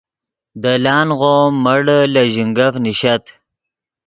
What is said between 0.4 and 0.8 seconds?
دے